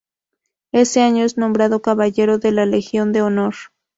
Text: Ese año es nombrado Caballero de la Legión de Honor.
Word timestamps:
Ese 0.71 1.01
año 1.03 1.23
es 1.23 1.37
nombrado 1.37 1.83
Caballero 1.83 2.39
de 2.39 2.51
la 2.51 2.65
Legión 2.65 3.13
de 3.13 3.21
Honor. 3.21 3.53